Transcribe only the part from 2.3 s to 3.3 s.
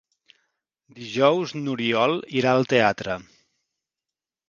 irà al teatre.